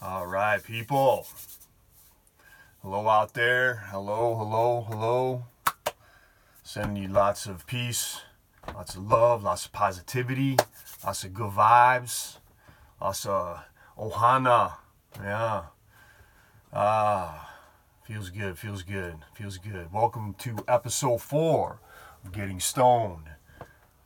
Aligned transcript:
All 0.00 0.28
right, 0.28 0.62
people. 0.62 1.26
Hello 2.82 3.08
out 3.08 3.34
there. 3.34 3.82
Hello, 3.90 4.36
hello, 4.36 4.86
hello. 4.88 5.46
Sending 6.62 7.02
you 7.02 7.08
lots 7.08 7.46
of 7.46 7.66
peace, 7.66 8.20
lots 8.72 8.94
of 8.94 9.10
love, 9.10 9.42
lots 9.42 9.66
of 9.66 9.72
positivity, 9.72 10.56
lots 11.04 11.24
of 11.24 11.34
good 11.34 11.50
vibes, 11.50 12.38
lots 13.00 13.26
of 13.26 13.64
ohana. 13.98 14.74
Yeah. 15.20 15.62
Ah, 16.72 17.58
feels 18.04 18.30
good, 18.30 18.56
feels 18.56 18.84
good, 18.84 19.16
feels 19.34 19.58
good. 19.58 19.92
Welcome 19.92 20.34
to 20.34 20.58
episode 20.68 21.22
four 21.22 21.80
of 22.24 22.30
Getting 22.30 22.60
Stoned 22.60 23.30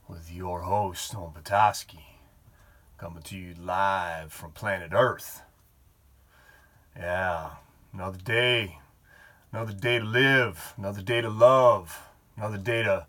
with 0.08 0.32
your 0.32 0.62
host, 0.62 1.04
Stone 1.04 1.32
Petoskey, 1.34 2.16
coming 2.96 3.22
to 3.24 3.36
you 3.36 3.54
live 3.60 4.32
from 4.32 4.52
planet 4.52 4.92
Earth. 4.94 5.42
Yeah, 6.96 7.50
another 7.92 8.18
day, 8.18 8.78
another 9.52 9.72
day 9.72 9.98
to 9.98 10.04
live, 10.04 10.74
another 10.76 11.00
day 11.00 11.22
to 11.22 11.30
love, 11.30 12.02
another 12.36 12.58
day 12.58 12.82
to, 12.82 13.06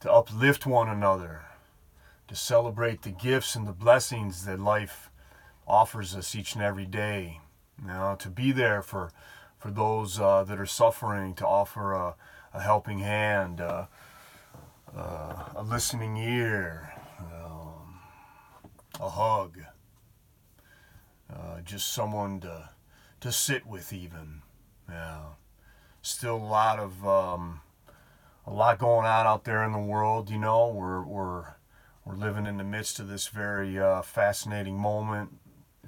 to 0.00 0.12
uplift 0.12 0.66
one 0.66 0.88
another, 0.88 1.42
to 2.26 2.34
celebrate 2.34 3.02
the 3.02 3.10
gifts 3.10 3.54
and 3.54 3.68
the 3.68 3.72
blessings 3.72 4.44
that 4.46 4.58
life 4.58 5.10
offers 5.66 6.16
us 6.16 6.34
each 6.34 6.54
and 6.54 6.62
every 6.62 6.86
day. 6.86 7.40
Know, 7.82 8.16
to 8.18 8.28
be 8.28 8.52
there 8.52 8.82
for 8.82 9.10
for 9.58 9.70
those 9.70 10.18
uh, 10.18 10.42
that 10.44 10.58
are 10.58 10.66
suffering, 10.66 11.34
to 11.34 11.46
offer 11.46 11.92
a, 11.92 12.14
a 12.52 12.60
helping 12.60 12.98
hand, 12.98 13.60
uh, 13.60 13.86
uh, 14.96 15.44
a 15.54 15.62
listening 15.62 16.16
ear, 16.16 16.92
um, 17.18 18.00
a 18.98 19.08
hug, 19.08 19.58
uh, 21.32 21.60
just 21.62 21.92
someone 21.92 22.40
to 22.40 22.70
to 23.20 23.32
sit 23.32 23.66
with 23.66 23.92
even. 23.92 24.42
Yeah. 24.88 25.20
Still 26.02 26.36
a 26.36 26.38
lot 26.38 26.78
of 26.78 27.06
um, 27.06 27.60
a 28.46 28.52
lot 28.52 28.78
going 28.78 29.06
on 29.06 29.26
out 29.26 29.44
there 29.44 29.62
in 29.64 29.72
the 29.72 29.78
world, 29.78 30.30
you 30.30 30.38
know. 30.38 30.68
We're 30.68 31.02
we're 31.02 31.44
we're 32.04 32.16
living 32.16 32.46
in 32.46 32.56
the 32.56 32.64
midst 32.64 32.98
of 32.98 33.08
this 33.08 33.28
very 33.28 33.78
uh, 33.78 34.02
fascinating 34.02 34.78
moment 34.78 35.38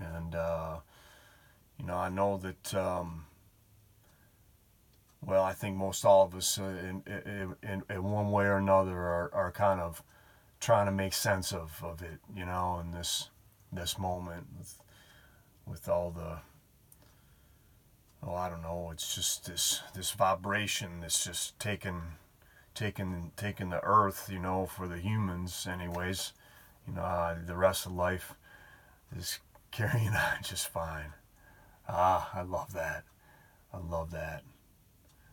and 0.01 0.35
uh, 0.35 0.77
you 1.79 1.87
know, 1.87 1.97
I 1.97 2.09
know 2.09 2.37
that 2.39 2.75
um, 2.75 3.27
well, 5.25 5.43
I 5.43 5.53
think 5.53 5.77
most 5.77 6.05
all 6.05 6.25
of 6.25 6.35
us 6.35 6.59
uh, 6.59 6.65
in, 6.65 7.03
in, 7.63 7.83
in, 7.89 8.03
one 8.03 8.31
way 8.31 8.45
or 8.45 8.57
another 8.57 8.97
are, 8.97 9.31
are 9.33 9.53
kind 9.53 9.81
of 9.81 10.03
trying 10.61 10.87
to 10.87 10.93
make 10.93 11.13
sense 11.13 11.53
of, 11.53 11.81
of 11.83 12.03
it, 12.03 12.19
you 12.35 12.45
know, 12.45 12.81
in 12.81 12.93
this 12.93 13.31
this 13.73 13.99
moment 13.99 14.47
with 14.59 14.79
with 15.67 15.89
all 15.89 16.11
the 16.11 16.39
oh 18.23 18.35
I 18.35 18.49
don't 18.49 18.63
know 18.63 18.91
it's 18.93 19.15
just 19.15 19.47
this 19.47 19.81
this 19.95 20.13
vibration 20.13 21.01
that's 21.01 21.25
just 21.25 21.59
taking 21.59 22.03
taking 22.75 23.33
taking 23.37 23.71
the 23.71 23.83
earth 23.83 24.29
you 24.33 24.39
know 24.39 24.67
for 24.67 24.87
the 24.87 24.99
humans 24.99 25.67
anyways. 25.71 26.33
You 26.87 26.95
know 26.95 27.03
uh, 27.03 27.37
the 27.47 27.57
rest 27.57 27.87
of 27.87 27.93
life 27.93 28.35
is 29.17 29.39
carrying 29.71 30.09
on 30.09 30.43
just 30.43 30.69
fine. 30.69 31.15
Ah 31.89 32.31
I 32.35 32.43
love 32.43 32.73
that. 32.73 33.05
I 33.73 33.79
love 33.79 34.11
that. 34.13 34.43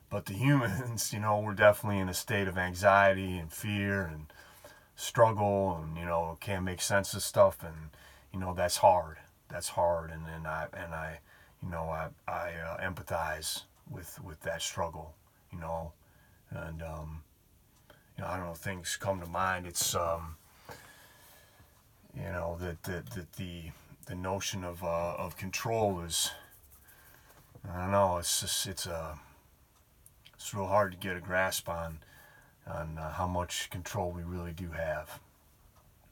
But 0.09 0.25
the 0.25 0.33
humans 0.33 1.13
you 1.13 1.19
know 1.19 1.39
we're 1.39 1.53
definitely 1.53 1.99
in 1.99 2.09
a 2.09 2.13
state 2.13 2.47
of 2.47 2.57
anxiety 2.57 3.37
and 3.37 3.51
fear 3.51 4.03
and 4.03 4.25
struggle 4.95 5.79
and 5.81 5.97
you 5.97 6.05
know 6.05 6.37
can't 6.41 6.65
make 6.65 6.81
sense 6.81 7.13
of 7.13 7.21
stuff 7.21 7.63
and 7.63 7.91
you 8.33 8.39
know 8.39 8.53
that's 8.53 8.77
hard. 8.77 9.17
That's 9.49 9.69
hard. 9.69 10.11
And, 10.11 10.23
and 10.27 10.47
I 10.47 10.67
and 10.73 10.93
I 10.93 11.19
you 11.63 11.69
know, 11.69 11.89
I, 11.89 12.07
I 12.27 12.53
uh, 12.53 12.77
empathize 12.89 13.63
with, 13.89 14.19
with 14.23 14.39
that 14.41 14.61
struggle, 14.61 15.13
you 15.51 15.59
know, 15.59 15.91
and, 16.51 16.81
um, 16.81 17.23
you 18.17 18.23
know, 18.23 18.29
I 18.29 18.37
don't 18.37 18.47
know, 18.47 18.53
things 18.53 18.97
come 18.99 19.19
to 19.19 19.27
mind. 19.27 19.65
It's, 19.65 19.95
um, 19.95 20.35
you 22.15 22.23
know, 22.23 22.57
that, 22.59 22.83
that, 22.83 23.09
that 23.11 23.33
the, 23.33 23.63
the 24.05 24.15
notion 24.15 24.63
of, 24.63 24.83
uh, 24.83 25.15
of 25.17 25.37
control 25.37 26.01
is, 26.01 26.31
I 27.69 27.81
don't 27.81 27.91
know, 27.91 28.17
it's 28.17 28.41
just, 28.41 28.67
it's, 28.67 28.87
uh, 28.87 29.15
it's 30.33 30.53
real 30.53 30.67
hard 30.67 30.93
to 30.93 30.97
get 30.97 31.17
a 31.17 31.21
grasp 31.21 31.67
on, 31.67 31.99
on 32.65 32.97
uh, 32.97 33.11
how 33.11 33.27
much 33.27 33.69
control 33.69 34.11
we 34.11 34.23
really 34.23 34.53
do 34.53 34.71
have. 34.71 35.19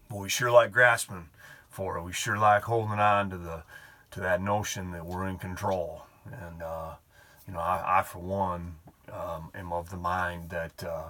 But 0.09 0.18
we 0.18 0.29
sure 0.29 0.52
like 0.52 0.72
grasping 0.72 1.29
for 1.69 1.97
it. 1.97 2.03
We 2.03 2.14
sure 2.14 2.38
like 2.38 2.64
holding 2.64 3.00
on 3.00 3.29
to 3.29 3.38
the, 3.38 3.64
to 4.12 4.19
that 4.19 4.41
notion 4.41 4.91
that 4.91 5.06
we're 5.06 5.28
in 5.28 5.38
control. 5.38 6.03
And, 6.25 6.62
uh, 6.62 6.95
you 7.47 7.53
know, 7.53 7.59
I, 7.59 8.00
I 8.00 8.03
for 8.03 8.19
one, 8.19 8.75
um, 9.12 9.51
am 9.56 9.72
of 9.72 9.90
the 9.90 9.97
mind 9.97 10.50
that, 10.50 10.84
uh, 10.84 11.09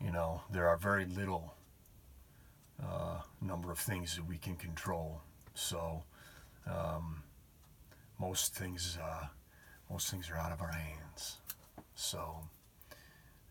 you 0.00 0.10
know, 0.10 0.42
there 0.50 0.68
are 0.68 0.76
very 0.76 1.04
little 1.04 1.54
uh, 2.82 3.20
number 3.40 3.70
of 3.70 3.78
things 3.78 4.16
that 4.16 4.26
we 4.26 4.36
can 4.36 4.56
control. 4.56 5.20
So, 5.54 6.02
um, 6.66 7.22
most 8.18 8.54
things, 8.54 8.98
uh, 9.02 9.26
most 9.90 10.10
things 10.10 10.30
are 10.30 10.36
out 10.36 10.52
of 10.52 10.60
our 10.60 10.72
hands. 10.72 11.38
So, 11.94 12.48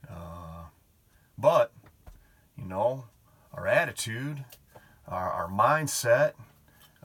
uh, 0.09 0.65
but, 1.37 1.71
you 2.57 2.65
know, 2.65 3.05
our 3.53 3.67
attitude, 3.67 4.43
our, 5.07 5.31
our 5.31 5.47
mindset, 5.49 6.33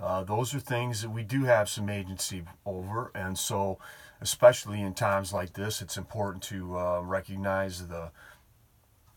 uh, 0.03 0.25
those 0.25 0.55
are 0.55 0.61
things 0.61 1.03
that 1.03 1.11
we 1.11 1.22
do 1.22 1.44
have 1.44 1.69
some 1.69 1.91
agency 1.91 2.43
over, 2.65 3.11
and 3.15 3.38
so 3.38 3.78
especially 4.21 4.81
in 4.81 4.94
times 4.94 5.33
like 5.33 5.53
this, 5.53 5.83
it's 5.83 5.97
important 5.97 6.43
to 6.44 6.78
uh, 6.78 7.00
recognize 7.00 7.87
the 7.88 8.10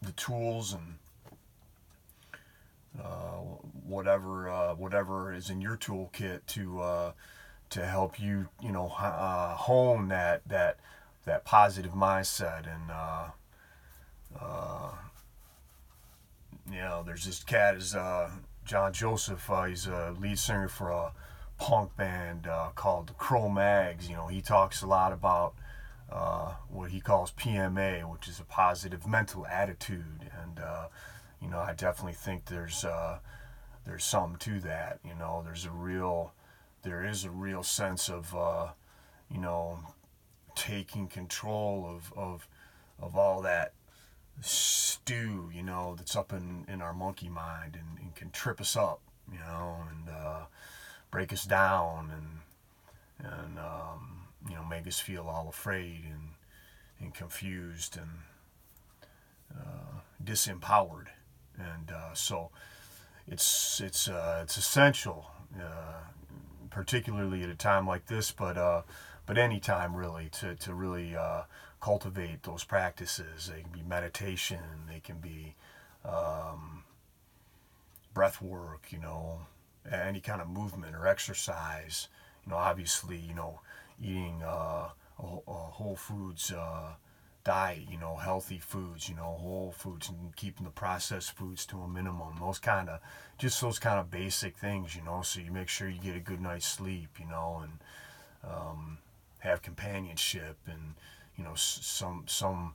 the 0.01 0.11
tools 0.13 0.73
and 0.73 0.95
uh, 3.01 3.37
whatever 3.87 4.49
uh, 4.49 4.75
whatever 4.75 5.33
is 5.33 5.49
in 5.49 5.61
your 5.61 5.77
toolkit 5.77 6.41
to 6.47 6.81
uh, 6.81 7.11
to 7.69 7.85
help 7.85 8.19
you 8.19 8.49
you 8.61 8.71
know 8.71 8.89
hone 8.89 10.09
that 10.09 10.41
that 10.47 10.77
that 11.25 11.45
positive 11.45 11.93
mindset 11.93 12.67
and 12.67 12.91
you 16.69 16.79
know 16.79 17.03
there's 17.05 17.25
this 17.25 17.41
cat 17.41 17.75
is 17.75 17.95
John 18.65 18.93
Joseph. 18.93 19.49
Uh, 19.49 19.63
he's 19.63 19.87
a 19.87 20.15
lead 20.19 20.39
singer 20.39 20.67
for 20.67 20.89
a 20.89 21.11
punk 21.57 21.95
band 21.95 22.47
uh, 22.47 22.69
called 22.75 23.07
the 23.07 23.13
Cro-Mags. 23.13 24.09
You 24.09 24.15
know, 24.15 24.27
he 24.27 24.41
talks 24.41 24.81
a 24.81 24.87
lot 24.87 25.13
about 25.13 25.53
uh, 26.11 26.53
what 26.69 26.91
he 26.91 26.99
calls 26.99 27.31
PMA, 27.31 28.09
which 28.09 28.27
is 28.27 28.39
a 28.39 28.43
positive 28.43 29.07
mental 29.07 29.47
attitude, 29.47 30.29
and 30.41 30.59
uh, 30.59 30.87
you 31.41 31.49
know, 31.49 31.59
I 31.59 31.73
definitely 31.73 32.13
think 32.13 32.45
there's 32.45 32.85
uh, 32.85 33.19
there's 33.85 34.05
something 34.05 34.37
to 34.39 34.59
that. 34.67 34.99
You 35.03 35.15
know, 35.15 35.41
there's 35.43 35.65
a 35.65 35.71
real 35.71 36.33
there 36.83 37.03
is 37.03 37.25
a 37.25 37.31
real 37.31 37.63
sense 37.63 38.09
of 38.09 38.35
uh, 38.35 38.69
you 39.31 39.39
know 39.39 39.79
taking 40.55 41.07
control 41.07 41.85
of 41.89 42.13
of 42.15 42.47
of 42.99 43.17
all 43.17 43.41
that 43.41 43.73
stew, 44.41 45.49
you 45.53 45.63
know, 45.63 45.95
that's 45.97 46.15
up 46.15 46.33
in, 46.33 46.65
in 46.67 46.81
our 46.81 46.93
monkey 46.93 47.29
mind 47.29 47.75
and, 47.75 47.99
and 47.99 48.15
can 48.15 48.29
trip 48.31 48.59
us 48.59 48.75
up, 48.75 49.01
you 49.31 49.39
know, 49.39 49.77
and 49.89 50.09
uh, 50.09 50.45
break 51.11 51.31
us 51.31 51.45
down 51.45 52.11
and, 52.11 53.31
and 53.31 53.59
um, 53.59 54.27
you 54.49 54.55
know, 54.55 54.63
make 54.63 54.87
us 54.87 54.99
feel 54.99 55.27
all 55.27 55.47
afraid 55.47 56.03
and, 56.05 56.29
and 56.99 57.13
confused 57.13 57.97
and 57.97 58.09
uh, 59.55 59.99
disempowered. 60.23 61.07
And 61.57 61.91
uh, 61.91 62.13
so 62.13 62.49
it's, 63.27 63.79
it's, 63.79 64.09
uh, 64.09 64.39
it's 64.43 64.57
essential, 64.57 65.27
uh, 65.57 66.01
particularly 66.69 67.43
at 67.43 67.49
a 67.49 67.55
time 67.55 67.85
like 67.87 68.07
this, 68.07 68.31
but, 68.31 68.57
uh, 68.57 68.81
but 69.25 69.37
any 69.37 69.59
time 69.59 69.95
really, 69.95 70.29
to, 70.29 70.55
to 70.55 70.73
really 70.73 71.15
cultivate 71.83 72.43
those 72.43 72.63
practices. 72.63 73.51
They 73.53 73.61
can 73.61 73.71
be 73.71 73.83
meditation, 73.83 74.59
they 74.87 75.01
can 75.01 75.17
be 75.17 75.55
um, 76.05 76.83
breath 78.13 78.41
work, 78.41 78.85
you 78.89 78.99
know, 78.99 79.39
any 79.91 80.21
kind 80.21 80.41
of 80.41 80.47
movement 80.47 80.95
or 80.95 81.07
exercise. 81.07 82.07
You 82.45 82.51
know, 82.51 82.57
obviously, 82.57 83.17
you 83.17 83.35
know, 83.35 83.59
eating 84.01 84.41
uh, 84.43 84.89
a, 85.19 85.23
a, 85.23 85.53
whole 85.53 85.97
foods 85.97 86.53
uh, 86.53 86.93
diet, 87.43 87.83
you 87.91 87.97
know, 87.97 88.15
healthy 88.15 88.59
foods, 88.59 89.09
you 89.09 89.15
know, 89.15 89.37
whole 89.41 89.73
foods, 89.77 90.07
and 90.07 90.33
keeping 90.37 90.63
the 90.63 90.71
processed 90.71 91.33
foods 91.33 91.65
to 91.65 91.81
a 91.81 91.87
minimum. 91.87 92.37
Those 92.39 92.59
kind 92.59 92.87
of, 92.87 93.01
just 93.37 93.59
those 93.59 93.79
kind 93.79 93.99
of 93.99 94.09
basic 94.09 94.57
things, 94.57 94.95
you 94.95 95.03
know. 95.03 95.21
So 95.21 95.41
you 95.41 95.51
make 95.51 95.67
sure 95.67 95.89
you 95.89 95.99
get 95.99 96.15
a 96.15 96.21
good 96.21 96.39
night's 96.39 96.65
sleep, 96.65 97.17
you 97.19 97.25
know, 97.27 97.63
and 97.63 97.73
um, 98.49 98.97
have 99.43 99.61
companionship 99.61 100.57
and 100.65 100.95
you 101.37 101.43
know 101.43 101.53
some 101.55 102.23
some 102.27 102.73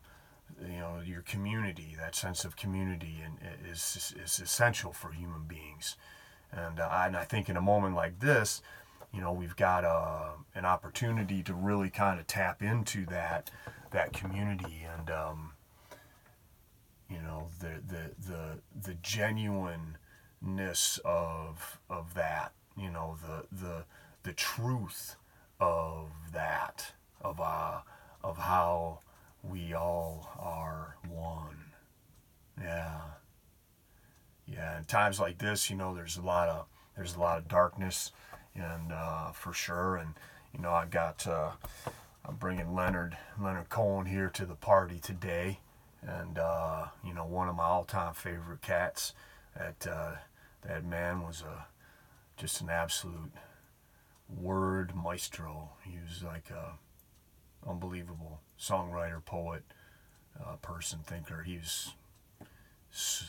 you 0.60 0.78
know 0.78 1.00
your 1.04 1.22
community 1.22 1.94
that 1.98 2.14
sense 2.14 2.44
of 2.44 2.56
community 2.56 3.22
and 3.24 3.38
is 3.70 4.14
is 4.24 4.40
essential 4.40 4.92
for 4.92 5.12
human 5.12 5.42
beings. 5.44 5.96
And 6.52 6.80
uh, 6.80 6.88
and 6.92 7.16
I 7.16 7.24
think 7.24 7.48
in 7.48 7.56
a 7.56 7.62
moment 7.62 7.94
like 7.94 8.20
this 8.20 8.62
you 9.12 9.20
know, 9.20 9.32
we've 9.32 9.56
got 9.56 9.84
a, 9.84 9.88
uh, 9.88 10.30
an 10.54 10.64
opportunity 10.64 11.42
to 11.42 11.54
really 11.54 11.90
kind 11.90 12.20
of 12.20 12.26
tap 12.26 12.62
into 12.62 13.06
that 13.06 13.50
that 13.90 14.12
community 14.12 14.86
and 14.98 15.10
um, 15.10 15.52
you 17.10 17.20
know 17.22 17.48
the 17.60 17.80
the 17.86 18.10
the 18.28 18.58
the 18.82 18.94
genuineness 19.02 21.00
of 21.06 21.80
of 21.88 22.12
that 22.12 22.52
you 22.76 22.90
know 22.90 23.16
the 23.26 23.46
the 23.64 23.84
the 24.24 24.32
truth 24.34 25.16
of 25.60 26.10
that 26.32 26.92
of 27.20 27.40
uh 27.40 27.80
of 28.22 28.36
how 28.38 29.00
we 29.42 29.74
all 29.74 30.30
are 30.38 30.96
one. 31.08 31.72
Yeah. 32.60 33.00
Yeah 34.46 34.78
in 34.78 34.84
times 34.84 35.20
like 35.20 35.38
this 35.38 35.70
you 35.70 35.76
know 35.76 35.94
there's 35.94 36.16
a 36.16 36.22
lot 36.22 36.48
of 36.48 36.66
there's 36.96 37.14
a 37.14 37.20
lot 37.20 37.38
of 37.38 37.48
darkness 37.48 38.12
and 38.54 38.92
uh, 38.92 39.30
for 39.32 39.52
sure. 39.52 39.96
And 39.96 40.14
you 40.52 40.60
know 40.60 40.72
I've 40.72 40.90
got 40.90 41.26
uh, 41.26 41.50
i'm 42.24 42.36
bringing 42.36 42.74
leonard 42.74 43.16
leonard 43.40 43.68
cohen 43.68 44.06
here 44.06 44.28
to 44.30 44.44
the 44.46 44.54
party 44.54 44.98
today. 44.98 45.60
And 46.02 46.38
uh, 46.38 46.86
you 47.04 47.14
know 47.14 47.24
one 47.24 47.48
of 47.48 47.56
my 47.56 47.64
all-time 47.64 48.14
favorite 48.14 48.62
cats 48.62 49.12
that 49.56 49.86
uh, 49.86 50.12
that 50.62 50.84
man 50.84 51.22
was 51.22 51.42
a 51.42 51.66
just 52.36 52.60
an 52.60 52.70
absolute 52.70 53.32
word 54.28 54.94
maestro 54.94 55.70
he 55.84 55.98
was 56.06 56.22
like 56.22 56.50
a 56.50 56.78
unbelievable 57.68 58.40
songwriter 58.58 59.24
poet 59.24 59.62
uh, 60.40 60.56
person 60.56 61.00
thinker 61.04 61.42
he 61.42 61.56
was 61.56 61.92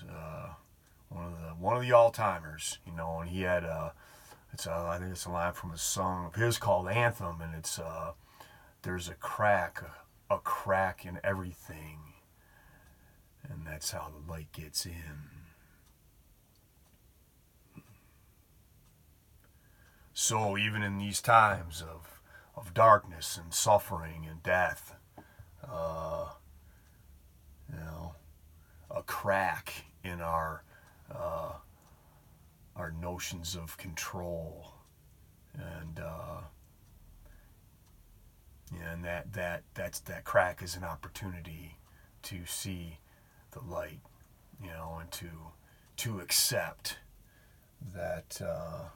uh, 0.10 0.50
one 1.10 1.26
of 1.26 1.32
the 1.32 1.48
one 1.60 1.76
of 1.76 1.82
the 1.82 1.92
all-timers 1.92 2.80
you 2.86 2.92
know 2.92 3.20
and 3.20 3.30
he 3.30 3.42
had 3.42 3.64
a 3.64 3.94
it's 4.52 4.66
a, 4.66 4.72
I 4.72 4.98
think 4.98 5.12
it's 5.12 5.26
a 5.26 5.32
line 5.32 5.54
from 5.54 5.72
a 5.72 5.78
song 5.78 6.26
of 6.26 6.36
his 6.36 6.58
called 6.58 6.90
Anthem 6.90 7.40
and 7.42 7.54
it's 7.56 7.78
uh, 7.80 8.12
there's 8.82 9.08
a 9.08 9.14
crack 9.14 9.82
a, 10.30 10.36
a 10.36 10.40
crack 10.40 11.06
in 11.06 11.20
everything 11.24 12.00
and 13.48 13.66
that's 13.66 13.92
how 13.92 14.10
the 14.10 14.32
light 14.32 14.52
gets 14.52 14.86
in. 14.86 14.94
So, 20.30 20.60
even 20.60 20.84
in 20.84 21.00
these 21.00 21.22
times 21.22 21.82
of, 21.82 22.22
of 22.56 22.76
darkness 22.76 23.36
and 23.36 23.52
suffering 23.52 24.28
and 24.30 24.44
death, 24.44 24.94
uh, 25.68 26.26
you 27.68 27.80
know, 27.80 28.14
a 28.92 29.02
crack 29.02 29.86
in 30.04 30.22
our 30.22 30.64
uh, 31.12 31.54
our 32.76 32.92
notions 32.92 33.56
of 33.56 33.76
control, 33.78 34.74
and 35.56 36.00
uh, 36.00 36.42
and 38.88 39.04
that 39.04 39.34
that 39.34 39.64
that's 39.74 40.00
that 40.02 40.26
crack 40.26 40.62
is 40.62 40.76
an 40.76 40.84
opportunity 40.84 41.80
to 42.22 42.46
see 42.46 43.00
the 43.50 43.62
light, 43.62 44.02
you 44.62 44.70
know, 44.70 45.00
and 45.02 45.10
to 45.10 45.32
to 45.98 46.20
accept 46.20 47.00
that 47.96 48.40
uh, 48.48 48.90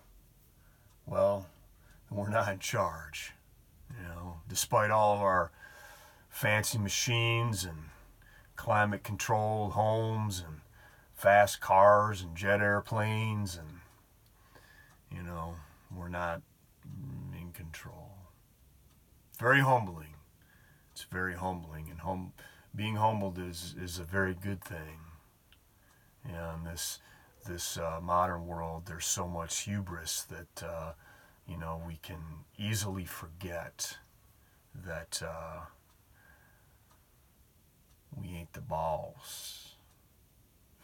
we're 2.13 2.30
not 2.30 2.51
in 2.51 2.60
charge. 2.60 3.33
You 3.89 4.07
know, 4.07 4.36
despite 4.48 4.92
all 4.92 5.15
of 5.15 5.21
our 5.21 5.51
fancy 6.30 6.77
machines 6.77 7.63
and 7.63 7.77
climate 8.56 9.04
controlled 9.04 9.74
homes 9.74 10.44
and 10.45 10.62
fast 11.13 11.62
cars 11.62 12.21
and 12.21 12.36
jet 12.36 12.62
airplanes 12.62 13.56
and 13.57 13.68
you 15.12 15.21
know, 15.21 15.56
we're 15.95 16.10
not 16.10 16.42
in 17.39 17.51
control. 17.51 18.10
Very 19.39 19.60
humbling. 19.62 20.15
It's 20.92 21.04
very 21.04 21.36
humbling 21.36 21.89
and 21.89 22.00
hum 22.00 22.33
being 22.75 22.95
humbled 22.95 23.38
is 23.38 23.75
is 23.80 24.00
a 24.00 24.04
very 24.04 24.33
good 24.33 24.63
thing. 24.63 25.00
In 26.25 26.63
this 26.63 27.00
this 27.45 27.77
uh, 27.77 28.00
modern 28.01 28.48
world, 28.48 28.83
there's 28.86 29.06
so 29.06 29.27
much 29.27 29.60
hubris 29.62 30.24
that 30.24 30.63
uh, 30.63 30.94
you 31.48 31.57
know 31.57 31.81
we 31.86 31.98
can 32.01 32.22
easily 32.57 33.06
forget 33.06 33.98
that 34.86 35.22
uh, 35.25 35.62
we 38.19 38.30
ain't 38.30 38.54
the 38.54 38.62
boss. 38.62 39.75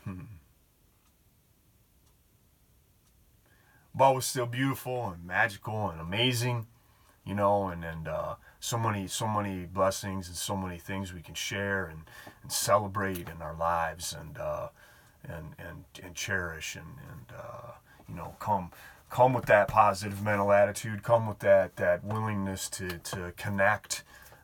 Hmm. 0.03 0.21
But 3.93 4.15
was 4.15 4.25
still 4.25 4.45
beautiful 4.45 5.09
and 5.09 5.25
magical 5.25 5.89
and 5.89 5.99
amazing, 5.99 6.67
you 7.25 7.35
know, 7.35 7.67
and 7.67 7.83
and 7.83 8.07
uh, 8.07 8.35
so 8.59 8.77
many 8.77 9.07
so 9.07 9.27
many 9.27 9.65
blessings 9.65 10.27
and 10.27 10.37
so 10.37 10.55
many 10.55 10.77
things 10.77 11.13
we 11.13 11.21
can 11.21 11.35
share 11.35 11.85
and, 11.85 12.01
and 12.43 12.51
celebrate 12.51 13.27
in 13.29 13.41
our 13.41 13.55
lives 13.55 14.15
and 14.17 14.37
uh, 14.37 14.69
and 15.23 15.55
and 15.57 15.85
and 16.03 16.15
cherish 16.15 16.75
and 16.75 16.95
and 17.09 17.37
uh, 17.37 17.71
you 18.07 18.15
know 18.15 18.35
come 18.39 18.71
come 19.09 19.33
with 19.33 19.45
that 19.45 19.67
positive 19.67 20.23
mental 20.23 20.51
attitude 20.51 21.03
come 21.03 21.27
with 21.27 21.39
that 21.39 21.75
that 21.77 22.03
willingness 22.03 22.69
to 22.69 22.87
to 22.99 23.33
connect 23.37 24.03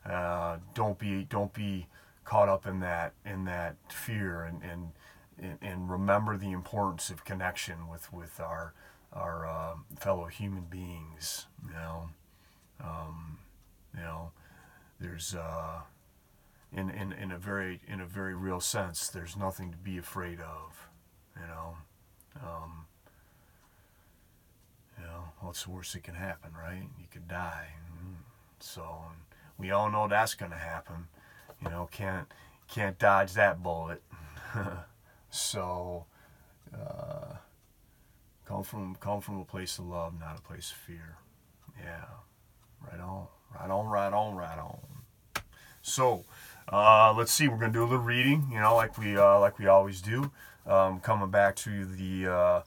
uh, 0.09 0.57
don't 0.73 0.99
be 0.99 1.23
don't 1.23 1.53
be 1.53 1.87
caught 2.23 2.49
up 2.49 2.65
in 2.65 2.79
that 2.79 3.13
in 3.25 3.45
that 3.45 3.75
fear 3.91 4.43
and 4.43 4.61
and 4.63 5.57
and 5.61 5.89
remember 5.89 6.37
the 6.37 6.51
importance 6.51 7.09
of 7.09 7.23
connection 7.25 7.87
with 7.89 8.11
with 8.11 8.39
our 8.39 8.73
our 9.13 9.45
uh, 9.45 9.75
fellow 9.97 10.25
human 10.25 10.63
beings 10.63 11.45
you 11.65 11.73
know 11.73 12.09
um, 12.83 13.37
you 13.93 14.01
know, 14.01 14.31
there's 14.99 15.35
uh, 15.35 15.81
in, 16.71 16.89
in 16.89 17.13
in 17.13 17.31
a 17.31 17.37
very 17.37 17.81
in 17.87 18.01
a 18.01 18.05
very 18.05 18.35
real 18.35 18.59
sense, 18.59 19.07
there's 19.07 19.37
nothing 19.37 19.71
to 19.71 19.77
be 19.77 19.97
afraid 19.97 20.39
of. 20.39 20.89
You 21.35 21.47
know, 21.47 21.77
um, 22.41 22.85
know, 25.15 25.23
what's 25.41 25.63
the 25.63 25.71
worst 25.71 25.93
that 25.93 26.03
can 26.03 26.15
happen, 26.15 26.51
right? 26.57 26.83
You 26.99 27.05
could 27.11 27.27
die. 27.27 27.67
So 28.59 28.83
we 29.57 29.71
all 29.71 29.89
know 29.91 30.07
that's 30.07 30.33
going 30.33 30.51
to 30.51 30.57
happen. 30.57 31.07
You 31.63 31.69
know, 31.69 31.87
can't 31.91 32.27
can't 32.67 32.97
dodge 32.97 33.33
that 33.33 33.61
bullet. 33.61 34.01
so 35.29 36.05
uh, 36.73 37.35
come 38.45 38.63
from 38.63 38.95
come 38.95 39.21
from 39.21 39.39
a 39.39 39.45
place 39.45 39.77
of 39.77 39.85
love, 39.85 40.19
not 40.19 40.39
a 40.39 40.41
place 40.41 40.71
of 40.71 40.77
fear. 40.77 41.17
Yeah, 41.81 42.05
right 42.91 42.99
on. 42.99 43.27
Right 43.53 43.69
on, 43.69 43.87
right 43.87 44.13
on, 44.13 44.35
right 44.35 44.57
on. 44.57 44.77
So, 45.81 46.25
uh, 46.71 47.13
let's 47.15 47.31
see. 47.31 47.47
We're 47.47 47.57
gonna 47.57 47.71
do 47.71 47.83
a 47.83 47.85
little 47.85 47.99
reading, 47.99 48.49
you 48.51 48.59
know, 48.59 48.75
like 48.75 48.97
we 48.97 49.15
uh, 49.17 49.39
like 49.39 49.59
we 49.59 49.67
always 49.67 50.01
do. 50.01 50.31
Um, 50.65 50.99
coming 50.99 51.29
back 51.29 51.55
to 51.57 51.85
the 51.85 52.27
uh, 52.27 52.61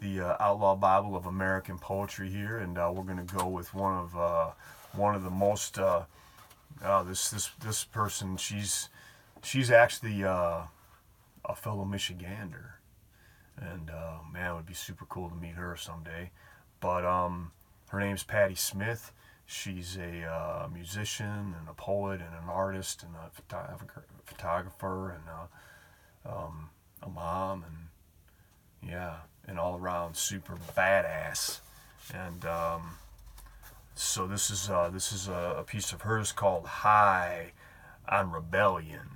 the 0.00 0.20
uh, 0.20 0.36
Outlaw 0.40 0.76
Bible 0.76 1.16
of 1.16 1.26
American 1.26 1.78
Poetry 1.78 2.30
here, 2.30 2.58
and 2.58 2.78
uh, 2.78 2.92
we're 2.94 3.04
gonna 3.04 3.24
go 3.24 3.46
with 3.48 3.74
one 3.74 3.96
of 3.96 4.16
uh, 4.16 4.50
one 4.92 5.14
of 5.14 5.22
the 5.22 5.30
most. 5.30 5.78
this 7.06 7.30
this 7.30 7.50
this 7.62 7.84
person, 7.84 8.36
she's 8.36 8.88
she's 9.42 9.70
actually 9.70 10.22
a 10.22 10.68
fellow 11.56 11.84
Michigander, 11.84 12.74
and 13.56 13.90
man, 14.32 14.52
it 14.52 14.54
would 14.54 14.66
be 14.66 14.74
super 14.74 15.06
cool 15.06 15.28
to 15.28 15.36
meet 15.36 15.54
her 15.54 15.76
someday. 15.76 16.30
But 16.80 17.04
um, 17.04 17.52
her 17.88 18.00
name's 18.00 18.24
Patti 18.24 18.54
Smith 18.54 19.12
She's 19.46 19.96
a 19.98 20.24
uh, 20.24 20.68
musician 20.72 21.54
and 21.58 21.68
a 21.68 21.74
poet 21.74 22.20
and 22.20 22.34
an 22.34 22.48
artist 22.48 23.02
and 23.02 23.14
a 23.14 23.30
photographer 24.24 25.10
and 25.10 25.22
uh, 25.28 26.36
um, 26.36 26.70
a 27.02 27.08
mom 27.10 27.64
and 27.64 28.90
yeah, 28.90 29.16
an 29.46 29.58
all 29.58 29.78
around 29.78 30.16
super 30.16 30.56
badass. 30.76 31.60
And 32.12 32.44
um, 32.44 32.96
so 33.94 34.26
this 34.26 34.50
is 34.50 34.68
uh, 34.70 34.90
this 34.92 35.12
is 35.12 35.28
a, 35.28 35.56
a 35.58 35.62
piece 35.64 35.92
of 35.92 36.02
hers 36.02 36.32
called 36.32 36.66
"High 36.66 37.52
on 38.08 38.30
Rebellion." 38.30 39.08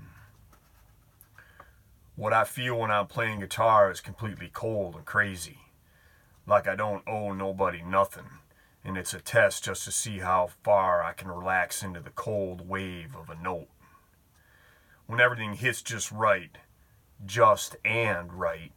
What 2.16 2.32
I 2.32 2.44
feel 2.44 2.78
when 2.78 2.90
I'm 2.90 3.06
playing 3.06 3.40
guitar 3.40 3.90
is 3.90 4.00
completely 4.00 4.50
cold 4.52 4.96
and 4.96 5.04
crazy, 5.04 5.58
like 6.46 6.66
I 6.66 6.74
don't 6.74 7.06
owe 7.06 7.32
nobody 7.32 7.80
nothing 7.82 8.24
and 8.88 8.96
it's 8.96 9.14
a 9.14 9.20
test 9.20 9.64
just 9.64 9.84
to 9.84 9.92
see 9.92 10.20
how 10.20 10.48
far 10.62 11.02
I 11.02 11.12
can 11.12 11.28
relax 11.28 11.82
into 11.82 12.00
the 12.00 12.10
cold 12.10 12.68
wave 12.68 13.14
of 13.14 13.28
a 13.28 13.34
note. 13.34 13.68
When 15.06 15.20
everything 15.20 15.54
hits 15.54 15.82
just 15.82 16.10
right, 16.10 16.56
just 17.24 17.76
and 17.84 18.32
right, 18.32 18.72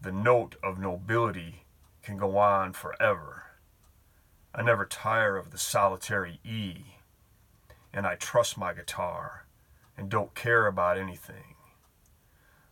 the 0.00 0.12
note 0.12 0.56
of 0.62 0.78
nobility 0.78 1.64
can 2.02 2.16
go 2.16 2.38
on 2.38 2.72
forever. 2.72 3.44
I 4.54 4.62
never 4.62 4.86
tire 4.86 5.36
of 5.36 5.50
the 5.50 5.58
solitary 5.58 6.40
E, 6.44 6.96
and 7.92 8.06
I 8.06 8.14
trust 8.14 8.56
my 8.56 8.72
guitar 8.72 9.46
and 9.96 10.08
don't 10.08 10.34
care 10.34 10.66
about 10.66 10.98
anything. 10.98 11.56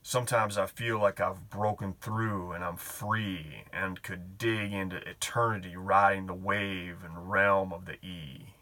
Sometimes 0.03 0.59
I 0.59 0.67
feel 0.67 1.01
like 1.01 1.19
I've 1.19 1.49
broken 1.49 1.95
through 1.99 2.53
and 2.53 2.63
I'm 2.63 2.77
free 2.77 3.65
and 3.73 4.03
could 4.03 4.37
dig 4.37 4.73
into 4.73 4.97
eternity 5.09 5.77
riding 5.77 6.27
the 6.27 6.35
wave 6.35 6.99
and 7.03 7.31
realm 7.31 7.73
of 7.73 7.87
the 7.87 7.95
E. 8.05 8.55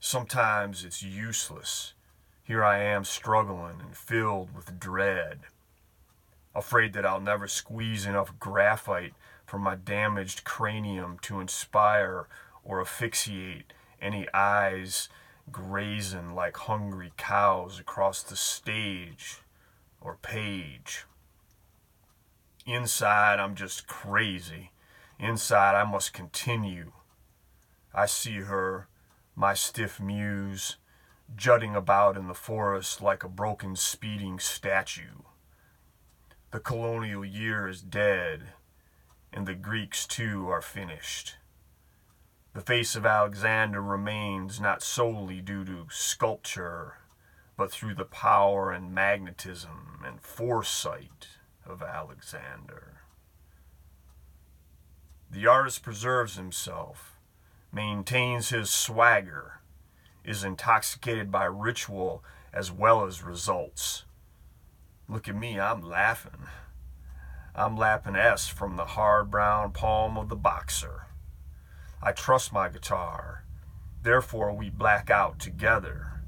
Sometimes 0.00 0.84
it's 0.84 1.04
useless. 1.04 1.94
Here 2.42 2.64
I 2.64 2.78
am 2.82 3.04
struggling 3.04 3.80
and 3.80 3.96
filled 3.96 4.52
with 4.56 4.80
dread, 4.80 5.42
afraid 6.54 6.92
that 6.92 7.06
I'll 7.06 7.20
never 7.20 7.48
squeeze 7.48 8.06
enough 8.06 8.38
graphite 8.38 9.14
from 9.46 9.62
my 9.62 9.74
damaged 9.74 10.44
cranium 10.44 11.18
to 11.22 11.40
inspire 11.40 12.28
or 12.64 12.80
asphyxiate 12.80 13.72
any 14.00 14.26
eyes 14.34 15.08
grazing 15.50 16.34
like 16.34 16.56
hungry 16.56 17.12
cows 17.16 17.80
across 17.80 18.22
the 18.22 18.36
stage 18.36 19.38
or 20.00 20.16
page. 20.22 21.04
Inside, 22.66 23.40
I'm 23.40 23.54
just 23.54 23.86
crazy. 23.86 24.70
Inside, 25.18 25.74
I 25.74 25.84
must 25.84 26.12
continue. 26.12 26.92
I 27.94 28.06
see 28.06 28.40
her 28.40 28.88
my 29.34 29.54
stiff 29.54 30.00
muse, 30.00 30.76
jutting 31.34 31.74
about 31.74 32.16
in 32.16 32.28
the 32.28 32.34
forest 32.34 33.00
like 33.00 33.24
a 33.24 33.28
broken 33.28 33.76
speeding 33.76 34.38
statue. 34.38 35.22
The 36.52 36.60
colonial 36.60 37.24
year 37.24 37.66
is 37.66 37.80
dead, 37.80 38.52
and 39.32 39.46
the 39.46 39.54
Greeks 39.54 40.06
too 40.06 40.50
are 40.50 40.60
finished. 40.60 41.36
The 42.52 42.60
face 42.60 42.94
of 42.94 43.06
Alexander 43.06 43.80
remains 43.80 44.60
not 44.60 44.82
solely 44.82 45.40
due 45.40 45.64
to 45.64 45.86
sculpture, 45.90 46.98
but 47.56 47.72
through 47.72 47.94
the 47.94 48.04
power 48.04 48.70
and 48.70 48.94
magnetism 48.94 50.02
and 50.04 50.20
foresight 50.20 51.28
of 51.64 51.82
Alexander. 51.82 53.00
The 55.30 55.46
artist 55.46 55.82
preserves 55.82 56.36
himself 56.36 57.16
maintains 57.72 58.50
his 58.50 58.68
swagger, 58.68 59.62
is 60.22 60.44
intoxicated 60.44 61.32
by 61.32 61.46
ritual 61.46 62.22
as 62.52 62.70
well 62.70 63.06
as 63.06 63.22
results. 63.22 64.04
Look 65.08 65.28
at 65.28 65.36
me, 65.36 65.58
I'm 65.58 65.82
laughing. 65.82 66.46
I'm 67.54 67.76
lapping 67.76 68.16
S 68.16 68.48
from 68.48 68.76
the 68.76 68.84
hard 68.84 69.30
brown 69.30 69.72
palm 69.72 70.16
of 70.16 70.28
the 70.28 70.36
boxer. 70.36 71.06
I 72.02 72.12
trust 72.12 72.52
my 72.52 72.68
guitar. 72.68 73.44
Therefore, 74.02 74.52
we 74.52 74.70
black 74.70 75.10
out 75.10 75.38
together. 75.38 76.22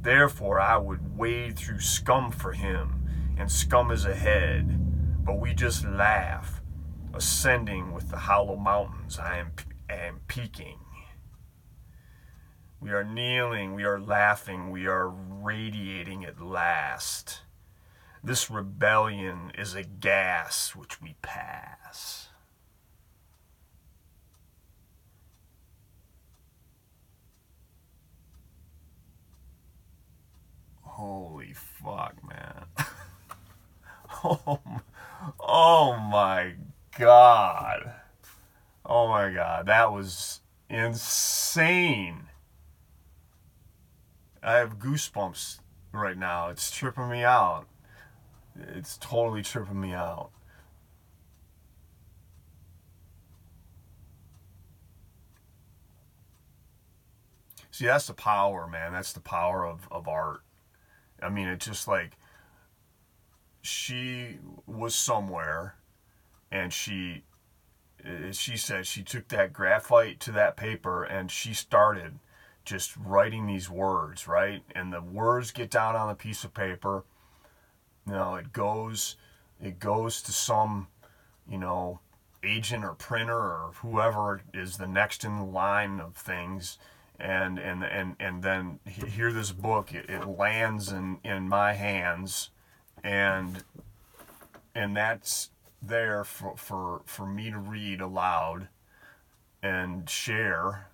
Therefore, 0.00 0.60
I 0.60 0.76
would 0.76 1.16
wade 1.16 1.58
through 1.58 1.80
scum 1.80 2.30
for 2.30 2.52
him, 2.52 3.34
and 3.38 3.50
scum 3.50 3.90
is 3.90 4.04
ahead. 4.04 5.24
But 5.24 5.40
we 5.40 5.54
just 5.54 5.84
laugh, 5.84 6.60
ascending 7.14 7.92
with 7.92 8.10
the 8.10 8.18
hollow 8.18 8.56
mountains 8.56 9.18
I 9.18 9.38
am, 9.38 9.52
am 9.88 10.20
peaking. 10.28 10.78
We 12.80 12.90
are 12.90 13.02
kneeling, 13.02 13.74
we 13.74 13.84
are 13.84 13.98
laughing, 13.98 14.70
we 14.70 14.86
are 14.86 15.08
radiating 15.08 16.24
at 16.24 16.40
last. 16.40 17.40
This 18.26 18.50
rebellion 18.50 19.52
is 19.56 19.76
a 19.76 19.84
gas 19.84 20.74
which 20.74 21.00
we 21.00 21.14
pass. 21.22 22.26
Holy 30.82 31.52
fuck, 31.52 32.16
man. 32.28 32.64
oh, 34.24 34.58
oh 35.38 35.96
my 35.96 36.54
god. 36.98 37.92
Oh 38.84 39.06
my 39.06 39.30
god. 39.30 39.66
That 39.66 39.92
was 39.92 40.40
insane. 40.68 42.24
I 44.42 44.54
have 44.54 44.80
goosebumps 44.80 45.60
right 45.92 46.18
now. 46.18 46.48
It's 46.48 46.72
tripping 46.72 47.08
me 47.08 47.22
out. 47.22 47.68
It's 48.74 48.96
totally 48.98 49.42
tripping 49.42 49.80
me 49.80 49.92
out. 49.92 50.30
See, 57.70 57.84
that's 57.84 58.06
the 58.06 58.14
power, 58.14 58.66
man. 58.66 58.92
That's 58.92 59.12
the 59.12 59.20
power 59.20 59.66
of, 59.66 59.86
of 59.90 60.08
art. 60.08 60.40
I 61.22 61.28
mean, 61.28 61.46
it's 61.46 61.66
just 61.66 61.86
like 61.86 62.16
she 63.60 64.38
was 64.66 64.94
somewhere 64.94 65.74
and 66.50 66.72
she 66.72 67.24
eh, 68.04 68.32
she 68.32 68.56
said 68.56 68.86
she 68.86 69.02
took 69.02 69.28
that 69.28 69.52
graphite 69.52 70.20
to 70.20 70.32
that 70.32 70.56
paper 70.56 71.04
and 71.04 71.30
she 71.30 71.52
started 71.52 72.18
just 72.64 72.96
writing 72.96 73.46
these 73.46 73.68
words, 73.68 74.26
right? 74.26 74.62
And 74.74 74.92
the 74.92 75.02
words 75.02 75.50
get 75.50 75.70
down 75.70 75.96
on 75.96 76.08
a 76.08 76.14
piece 76.14 76.44
of 76.44 76.54
paper. 76.54 77.04
You 78.06 78.12
know, 78.12 78.34
it 78.36 78.52
goes 78.52 79.16
it 79.60 79.78
goes 79.78 80.22
to 80.22 80.32
some, 80.32 80.88
you 81.48 81.58
know, 81.58 82.00
agent 82.44 82.84
or 82.84 82.92
printer 82.92 83.36
or 83.36 83.72
whoever 83.76 84.42
is 84.54 84.76
the 84.76 84.86
next 84.86 85.24
in 85.24 85.52
line 85.52 86.00
of 86.00 86.14
things. 86.14 86.78
And 87.18 87.58
and 87.58 87.82
and 87.82 88.16
and 88.20 88.42
then 88.42 88.80
here 88.84 89.32
this 89.32 89.52
book 89.52 89.92
it, 89.94 90.08
it 90.08 90.26
lands 90.26 90.92
in 90.92 91.18
in 91.24 91.48
my 91.48 91.72
hands. 91.72 92.50
And 93.02 93.64
and 94.74 94.96
that's 94.96 95.50
there 95.82 96.24
for 96.24 96.56
for 96.56 97.02
for 97.06 97.26
me 97.26 97.50
to 97.50 97.58
read 97.58 98.00
aloud 98.00 98.68
and 99.62 100.08
share 100.08 100.88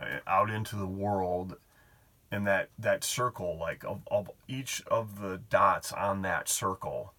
uh, 0.00 0.18
out 0.26 0.50
into 0.50 0.76
the 0.76 0.86
world 0.86 1.56
and 2.34 2.46
that 2.46 2.70
that 2.78 3.04
circle 3.04 3.56
like 3.58 3.84
of, 3.84 4.00
of 4.10 4.30
each 4.48 4.82
of 4.86 5.20
the 5.20 5.40
dots 5.50 5.92
on 5.92 6.22
that 6.22 6.48
circle. 6.48 7.14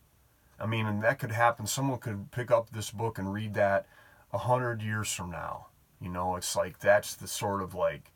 I 0.59 0.65
mean 0.65 0.85
and 0.85 1.03
that 1.03 1.19
could 1.19 1.31
happen. 1.31 1.67
Someone 1.67 1.99
could 1.99 2.31
pick 2.31 2.51
up 2.51 2.69
this 2.69 2.91
book 2.91 3.17
and 3.17 3.33
read 3.33 3.53
that 3.55 3.87
a 4.33 4.37
hundred 4.37 4.81
years 4.81 5.11
from 5.11 5.31
now. 5.31 5.67
You 6.01 6.09
know 6.09 6.35
it's 6.35 6.55
like 6.55 6.79
that's 6.79 7.15
the 7.15 7.27
sort 7.27 7.61
of 7.61 7.73
like 7.73 8.11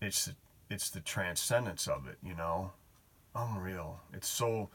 it's 0.00 0.26
the, 0.26 0.34
it's 0.70 0.90
the 0.90 1.00
transcendence 1.00 1.86
of 1.86 2.06
it 2.06 2.18
you 2.22 2.34
know? 2.34 2.72
Unreal. 3.34 4.00
It's 4.12 4.28
so 4.28 4.70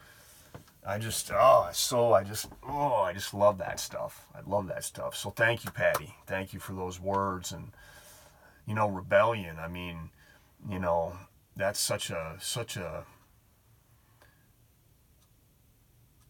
i 0.86 0.98
just 0.98 1.30
oh 1.32 1.70
so 1.72 2.12
i 2.12 2.22
just 2.22 2.48
oh 2.68 2.96
i 2.96 3.12
just 3.12 3.34
love 3.34 3.58
that 3.58 3.80
stuff. 3.80 4.26
I 4.34 4.48
love 4.48 4.68
that 4.68 4.84
stuff. 4.84 5.16
So 5.16 5.30
thank 5.30 5.64
you 5.64 5.70
Patti. 5.70 6.14
Thank 6.26 6.52
you 6.52 6.60
for 6.60 6.72
those 6.72 7.00
words 7.00 7.52
and 7.52 7.72
you 8.66 8.74
know, 8.74 8.88
rebellion. 8.88 9.56
I 9.58 9.68
mean, 9.68 10.10
you 10.68 10.78
know, 10.78 11.14
that's 11.56 11.78
such 11.78 12.10
a 12.10 12.36
such 12.40 12.76
a 12.76 13.04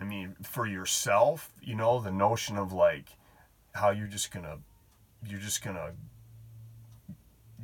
I 0.01 0.05
mean, 0.05 0.37
for 0.43 0.67
yourself, 0.67 1.53
you 1.63 1.75
know, 1.75 2.01
the 2.01 2.11
notion 2.11 2.59
of 2.59 2.73
like 2.73 3.17
how 3.73 3.91
you're 3.91 4.07
just 4.07 4.33
gonna 4.33 4.59
you're 5.27 5.41
just 5.41 5.63
gonna 5.63 5.93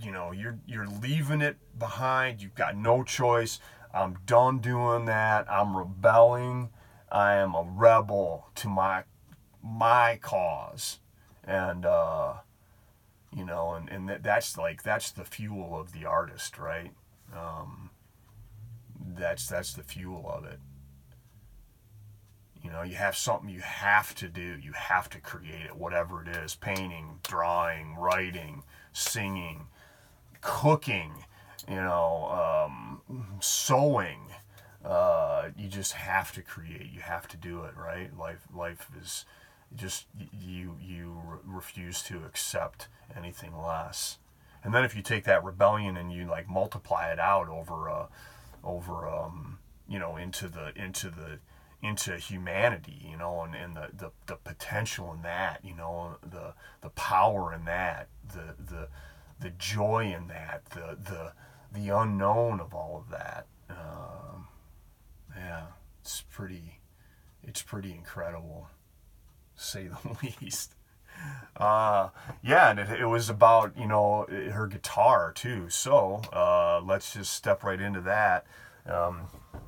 you 0.00 0.10
know, 0.10 0.32
you're 0.32 0.58
you're 0.66 0.86
leaving 0.86 1.42
it 1.42 1.56
behind, 1.78 2.40
you've 2.40 2.54
got 2.54 2.76
no 2.76 3.02
choice. 3.02 3.58
I'm 3.92 4.18
done 4.24 4.60
doing 4.60 5.04
that. 5.06 5.50
I'm 5.50 5.76
rebelling. 5.76 6.70
I 7.10 7.34
am 7.34 7.54
a 7.54 7.62
rebel 7.62 8.46
to 8.56 8.68
my 8.68 9.04
my 9.62 10.18
cause. 10.22 11.00
And 11.44 11.84
uh 11.84 12.34
you 13.34 13.44
know 13.44 13.74
and, 13.74 13.88
and 13.88 14.08
that, 14.08 14.22
that's 14.22 14.56
like 14.58 14.82
that's 14.82 15.10
the 15.10 15.24
fuel 15.24 15.78
of 15.78 15.92
the 15.92 16.04
artist 16.04 16.58
right? 16.58 16.92
Um, 17.36 17.90
that's 19.16 19.46
that's 19.46 19.72
the 19.72 19.82
fuel 19.82 20.30
of 20.34 20.44
it. 20.44 20.58
You 22.62 22.70
know 22.70 22.82
you 22.82 22.96
have 22.96 23.16
something 23.16 23.48
you 23.48 23.60
have 23.60 24.14
to 24.16 24.28
do. 24.28 24.58
You 24.60 24.72
have 24.72 25.08
to 25.10 25.20
create 25.20 25.66
it 25.66 25.76
whatever 25.76 26.22
it 26.22 26.28
is 26.28 26.54
painting 26.54 27.18
drawing 27.22 27.96
writing 27.96 28.62
singing 28.92 29.66
cooking 30.40 31.24
you 31.68 31.76
know 31.76 32.66
um, 32.68 33.22
sewing. 33.40 34.20
Uh, 34.84 35.50
you 35.58 35.68
just 35.68 35.92
have 35.92 36.32
to 36.32 36.42
create. 36.42 36.90
You 36.92 37.00
have 37.00 37.28
to 37.28 37.36
do 37.36 37.64
it 37.64 37.76
right? 37.76 38.16
Life 38.18 38.46
life 38.54 38.88
is 39.00 39.24
just 39.74 40.06
you 40.32 40.76
you 40.80 41.40
refuse 41.44 42.02
to 42.02 42.24
accept 42.24 42.88
anything 43.16 43.56
less. 43.56 44.18
And 44.62 44.74
then 44.74 44.84
if 44.84 44.94
you 44.94 45.02
take 45.02 45.24
that 45.24 45.42
rebellion 45.44 45.96
and 45.96 46.12
you 46.12 46.26
like 46.26 46.48
multiply 46.48 47.10
it 47.10 47.18
out 47.18 47.48
over 47.48 47.88
uh, 47.88 48.06
over 48.62 49.08
um, 49.08 49.58
you 49.88 49.98
know 49.98 50.16
into 50.16 50.48
the 50.48 50.72
into 50.76 51.08
the 51.10 51.38
into 51.82 52.16
humanity, 52.18 53.06
you 53.10 53.16
know, 53.16 53.42
and, 53.42 53.54
and 53.54 53.74
the, 53.74 53.88
the, 53.96 54.10
the 54.26 54.36
potential 54.36 55.12
in 55.14 55.22
that, 55.22 55.64
you 55.64 55.74
know, 55.74 56.16
the 56.22 56.52
the 56.82 56.90
power 56.90 57.54
in 57.54 57.64
that, 57.64 58.08
the 58.28 58.54
the 58.62 58.88
the 59.40 59.50
joy 59.50 60.12
in 60.14 60.28
that, 60.28 60.64
the 60.70 60.96
the 61.02 61.32
the 61.72 61.88
unknown 61.88 62.60
of 62.60 62.74
all 62.74 62.98
of 62.98 63.10
that. 63.10 63.46
Um, 63.70 64.48
yeah, 65.34 65.66
it's 66.02 66.22
pretty, 66.30 66.80
it's 67.42 67.62
pretty 67.62 67.92
incredible, 67.92 68.68
say 69.60 69.88
the 69.88 70.16
least. 70.40 70.74
Uh, 71.56 72.08
yeah, 72.42 72.70
and 72.70 72.80
it, 72.80 73.00
it, 73.00 73.06
was 73.06 73.28
about 73.28 73.76
you 73.76 73.86
know 73.86 74.26
her 74.52 74.66
guitar 74.66 75.32
too. 75.32 75.68
So 75.68 76.22
uh, 76.32 76.80
let's 76.82 77.12
just 77.12 77.34
step 77.34 77.62
right 77.62 77.80
into 77.80 78.00
that. 78.02 78.46
Um, 78.86 79.22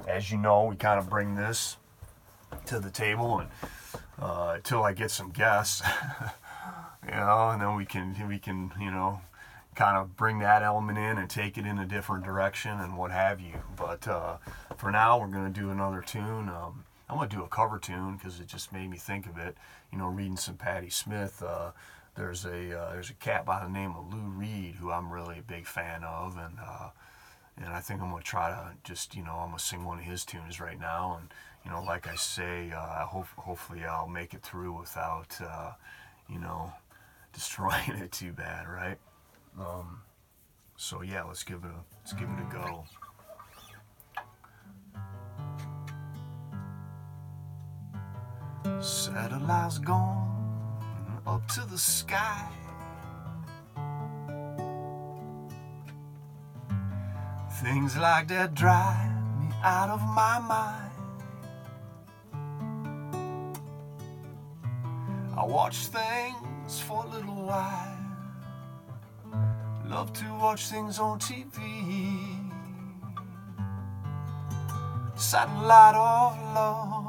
as 0.08 0.30
you 0.30 0.38
know, 0.38 0.64
we 0.64 0.76
kind 0.76 0.99
of 0.99 1.11
bring 1.11 1.34
this 1.34 1.76
to 2.66 2.78
the 2.78 2.90
table 2.90 3.40
and 3.40 3.50
uh, 4.18 4.52
until 4.56 4.82
I 4.82 4.92
get 4.94 5.11
some 5.11 5.30
guests, 5.30 5.82
you 7.04 7.11
know, 7.11 7.50
and 7.50 7.61
then 7.61 7.76
we 7.76 7.84
can 7.84 8.16
we 8.26 8.38
can 8.38 8.72
you 8.80 8.90
know 8.90 9.20
kind 9.75 9.96
of 9.99 10.16
bring 10.16 10.38
that 10.38 10.62
element 10.62 10.99
in 10.99 11.18
and 11.18 11.28
take 11.28 11.58
it 11.58 11.66
in 11.66 11.78
a 11.78 11.87
different 11.87 12.25
direction 12.25 12.80
and 12.80 12.96
what 12.96 13.11
have 13.11 13.40
you. 13.40 13.54
But 13.76 14.08
uh, 14.08 14.37
for 14.76 14.90
now, 14.90 15.18
we're 15.18 15.26
going 15.26 15.52
to 15.52 15.61
do 15.61 15.70
another 15.70 16.00
tune. 16.00 16.49
Um, 16.49 16.84
I'm 17.12 17.28
to 17.28 17.37
do 17.37 17.42
a 17.42 17.49
cover 17.49 17.78
tune 17.78 18.16
because 18.16 18.40
it 18.40 18.47
just 18.47 18.73
made 18.73 18.88
me 18.88 18.97
think 18.97 19.26
of 19.26 19.37
it. 19.37 19.57
You 19.92 19.99
know, 19.99 20.09
reading 20.09 20.38
some 20.38 20.57
Patti 20.57 20.88
Smith. 20.88 21.42
Uh, 21.42 21.73
there's 22.16 22.47
a 22.47 22.78
uh, 22.78 22.92
there's 22.92 23.11
a 23.11 23.14
cat 23.14 23.45
by 23.45 23.62
the 23.62 23.69
name 23.69 23.95
of 23.95 24.12
Lou 24.12 24.21
Reed 24.21 24.76
who 24.76 24.90
I'm 24.90 25.12
really 25.12 25.38
a 25.38 25.42
big 25.42 25.66
fan 25.66 26.04
of, 26.04 26.38
and 26.38 26.59
uh, 26.59 26.88
and 27.59 27.66
I 27.66 27.81
think 27.81 28.00
I'm 28.00 28.16
to 28.16 28.23
try 28.23 28.50
to 28.50 28.73
just 28.83 29.14
you 29.14 29.23
know 29.23 29.33
I'm 29.33 29.52
to 29.52 29.59
sing 29.59 29.85
one 29.85 29.99
of 29.99 30.04
his 30.04 30.25
tunes 30.25 30.59
right 30.59 30.81
now, 30.81 31.19
and 31.21 31.28
you 31.64 31.71
know, 31.71 31.83
like 31.83 32.09
I 32.09 32.14
say, 32.14 32.73
uh, 32.73 33.04
hope 33.04 33.26
hopefully 33.37 33.85
I'll 33.85 34.09
make 34.09 34.33
it 34.33 34.42
through 34.42 34.78
without 34.78 35.37
uh, 35.45 35.73
you 36.31 36.38
know 36.38 36.73
destroying 37.35 37.90
it 37.90 38.12
too 38.12 38.33
bad, 38.33 38.69
right? 38.69 38.99
Um, 39.61 40.00
so 40.76 41.02
yeah, 41.02 41.25
let's 41.25 41.42
give 41.42 41.62
it 41.62 41.71
a 41.71 41.85
let's 42.00 42.14
give 42.14 42.28
it 42.31 42.40
a 42.40 42.52
go. 42.52 42.85
Satellites 48.82 49.78
gone 49.78 51.22
up 51.26 51.46
to 51.54 51.60
the 51.70 51.78
sky. 51.78 52.48
Things 57.62 57.96
like 57.96 58.26
that 58.28 58.54
drive 58.54 59.10
me 59.40 59.48
out 59.62 59.88
of 59.88 60.02
my 60.02 60.38
mind. 60.40 60.90
I 65.36 65.44
watch 65.46 65.86
things 65.86 66.80
for 66.80 67.04
a 67.04 67.08
little 67.08 67.46
while 67.46 68.02
love 69.92 70.12
to 70.14 70.24
watch 70.40 70.68
things 70.68 70.98
on 70.98 71.18
TV. 71.18 71.58
Satellite 75.14 75.94
of 75.94 76.54
love, 76.54 77.01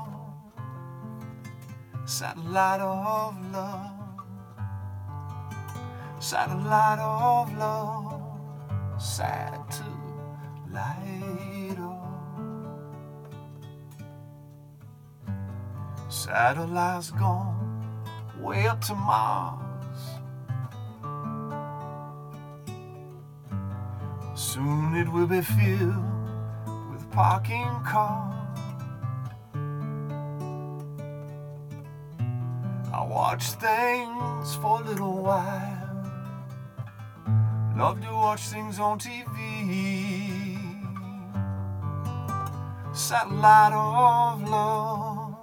satellite 2.14 2.80
of 2.80 3.34
love, 3.52 3.90
satellite 6.20 7.00
of 7.00 7.58
love, 7.58 8.22
satellite 9.02 9.82
of. 11.80 12.04
Satellites 16.08 17.10
gone 17.10 17.82
way 18.40 18.68
up 18.68 18.80
to 18.82 18.94
Mars. 18.94 20.02
Soon 24.36 24.96
it 24.96 25.12
will 25.12 25.26
be 25.26 25.42
filled 25.42 25.96
with 26.92 27.10
parking 27.10 27.82
cars. 27.84 28.33
I 33.04 33.06
watch 33.06 33.44
things 33.60 34.56
for 34.56 34.80
a 34.80 34.84
little 34.86 35.24
while. 35.24 36.06
Love 37.76 38.00
to 38.00 38.14
watch 38.14 38.44
things 38.48 38.80
on 38.80 38.98
TV. 38.98 40.58
Satellite 42.94 43.74
of 43.74 44.50
love. 44.50 45.36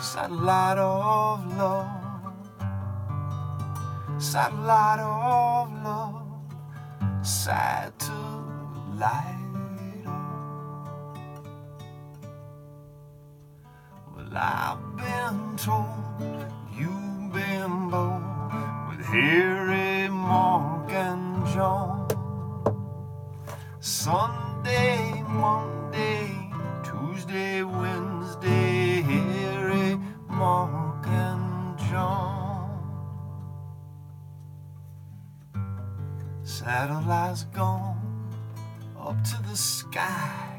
Satellite 0.00 0.78
of 0.78 1.58
love. 1.58 2.32
Satellite 4.18 5.00
of 5.00 5.84
love 5.84 6.22
sad 7.22 7.92
I've 14.34 14.96
been 14.96 15.56
told 15.56 15.86
you've 16.74 17.32
been 17.32 17.90
bold 17.90 18.22
with 18.88 19.04
Harry, 19.06 20.08
Mark, 20.08 20.90
and 20.90 21.46
John. 21.48 22.08
Sunday, 23.80 25.22
Monday, 25.28 26.50
Tuesday, 26.82 27.62
Wednesday, 27.62 29.02
Harry, 29.02 29.98
Mark, 30.28 31.06
and 31.06 31.78
John. 31.90 32.70
Satellite's 36.42 37.44
gone 37.44 38.30
up 38.98 39.22
to 39.24 39.42
the 39.42 39.56
sky. 39.56 40.51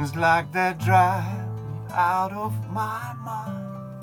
Things 0.00 0.16
like 0.16 0.50
that 0.52 0.78
drive 0.78 1.52
me 1.58 1.92
out 1.92 2.32
of 2.32 2.54
my 2.72 3.12
mind. 3.22 4.02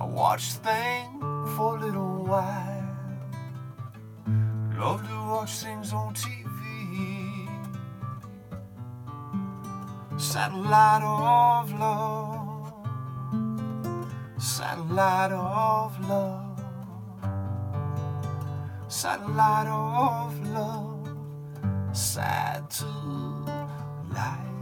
I 0.00 0.04
watch 0.06 0.44
things 0.64 1.22
for 1.54 1.76
a 1.76 1.80
little 1.80 2.24
while. 2.24 2.96
Love 4.78 5.06
to 5.06 5.14
watch 5.28 5.58
things 5.58 5.92
on 5.92 6.14
TV. 6.14 6.56
Satellite 10.16 11.02
of 11.02 11.70
love, 11.78 12.72
satellite 14.38 15.32
of 15.32 16.08
love, 16.08 16.57
satellite 18.88 19.66
of 19.66 20.48
love, 20.48 21.08
satellite 21.92 22.86
of 23.44 24.57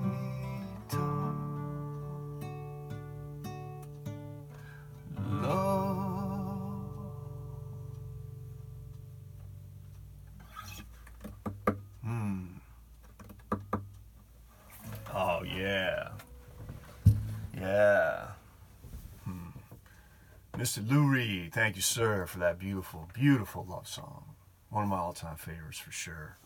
Lou 20.82 21.08
Reed, 21.10 21.52
thank 21.52 21.76
you, 21.76 21.82
sir, 21.82 22.26
for 22.26 22.38
that 22.38 22.58
beautiful, 22.58 23.08
beautiful 23.14 23.66
love 23.68 23.86
song. 23.88 24.24
One 24.70 24.84
of 24.84 24.88
my 24.88 24.98
all-time 24.98 25.36
favorites 25.36 25.78
for 25.78 25.92
sure. 25.92 26.38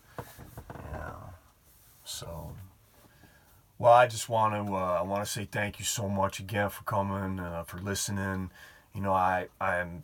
Yeah. 0.92 1.12
So, 2.04 2.52
well, 3.78 3.92
I 3.92 4.06
just 4.06 4.28
want 4.28 4.54
to 4.54 4.74
uh, 4.74 4.98
I 4.98 5.02
want 5.02 5.24
to 5.24 5.30
say 5.30 5.48
thank 5.50 5.78
you 5.78 5.84
so 5.84 6.08
much 6.08 6.38
again 6.40 6.68
for 6.68 6.82
coming, 6.84 7.40
uh, 7.40 7.64
for 7.64 7.78
listening. 7.78 8.50
You 8.94 9.00
know, 9.00 9.12
I 9.12 9.48
I 9.60 9.76
am 9.78 10.02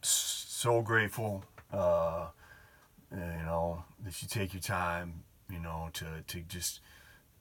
so 0.00 0.82
grateful. 0.82 1.44
Uh, 1.72 2.26
you 3.12 3.18
know 3.18 3.84
that 4.04 4.20
you 4.22 4.28
take 4.28 4.52
your 4.52 4.62
time. 4.62 5.22
You 5.50 5.60
know 5.60 5.90
to 5.94 6.06
to 6.26 6.40
just 6.40 6.80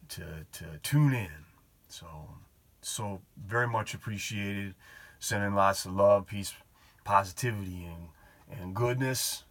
to, 0.10 0.46
to 0.52 0.66
tune 0.84 1.14
in. 1.14 1.46
So, 1.88 2.06
so 2.82 3.22
very 3.46 3.68
much 3.68 3.94
appreciated. 3.94 4.76
Sending 5.24 5.56
lots 5.56 5.86
of 5.86 5.94
love, 5.94 6.28
peace, 6.28 6.54
positivity, 7.06 7.86
and, 7.86 8.60
and 8.60 8.76
goodness. 8.76 9.46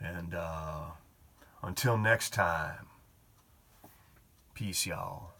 And 0.00 0.34
uh, 0.34 0.92
until 1.62 1.98
next 1.98 2.32
time, 2.32 2.86
peace, 4.54 4.86
y'all. 4.86 5.32